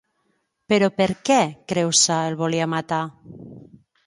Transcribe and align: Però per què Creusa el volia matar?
Però 0.71 0.87
per 1.01 1.07
què 1.29 1.37
Creusa 1.73 2.19
el 2.31 2.39
volia 2.43 2.71
matar? 2.77 3.05